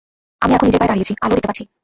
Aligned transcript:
আমি 0.43 0.51
এখন 0.57 0.67
নিজের 0.69 0.79
পায়ে 0.81 0.91
দাঁড়িয়েছি, 0.91 1.13
আলোও 1.25 1.35
দেখতে 1.35 1.47
পাচ্ছি। 1.49 1.63